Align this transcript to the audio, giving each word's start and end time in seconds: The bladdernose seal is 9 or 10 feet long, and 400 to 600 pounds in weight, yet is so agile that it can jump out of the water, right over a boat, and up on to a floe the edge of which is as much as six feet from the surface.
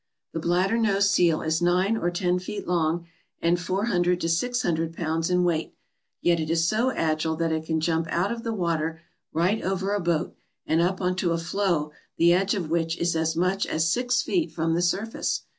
The 0.33 0.39
bladdernose 0.39 1.07
seal 1.11 1.43
is 1.43 1.61
9 1.61 1.95
or 1.95 2.09
10 2.09 2.39
feet 2.39 2.67
long, 2.67 3.05
and 3.39 3.59
400 3.59 4.19
to 4.21 4.29
600 4.29 4.95
pounds 4.95 5.29
in 5.29 5.43
weight, 5.43 5.75
yet 6.23 6.39
is 6.39 6.67
so 6.67 6.89
agile 6.89 7.35
that 7.35 7.51
it 7.51 7.65
can 7.67 7.79
jump 7.79 8.07
out 8.09 8.31
of 8.31 8.41
the 8.41 8.51
water, 8.51 9.01
right 9.31 9.61
over 9.61 9.93
a 9.93 9.99
boat, 9.99 10.35
and 10.65 10.81
up 10.81 11.01
on 11.01 11.15
to 11.17 11.33
a 11.33 11.37
floe 11.37 11.91
the 12.17 12.33
edge 12.33 12.55
of 12.55 12.71
which 12.71 12.97
is 12.97 13.15
as 13.15 13.35
much 13.35 13.67
as 13.67 13.91
six 13.93 14.23
feet 14.23 14.51
from 14.51 14.73
the 14.73 14.81
surface. 14.81 15.43